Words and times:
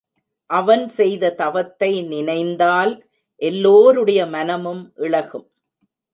அவன் 0.49 0.89
செய்த 0.89 1.31
தவத்தை 1.31 2.01
நினைந்தால் 2.01 2.93
எல்லோருடைய 3.41 4.25
மனமும் 4.25 4.83
இளகும். 4.95 5.47